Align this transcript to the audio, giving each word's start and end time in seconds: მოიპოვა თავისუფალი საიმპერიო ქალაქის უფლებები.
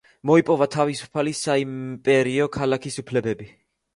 მოიპოვა 0.27 0.67
თავისუფალი 0.75 1.33
საიმპერიო 1.41 2.47
ქალაქის 2.57 3.01
უფლებები. 3.05 3.51